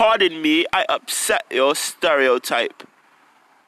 Pardon 0.00 0.40
me, 0.40 0.64
I 0.72 0.86
upset 0.88 1.44
your 1.50 1.74
stereotype. 1.74 2.89